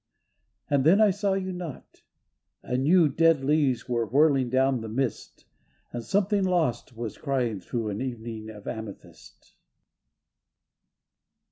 [0.67, 2.01] And then I saw you not,
[2.63, 5.45] and knew Dead leaves were whirling down the mist,
[5.93, 9.53] And something lost was crying through An evening of amethyst.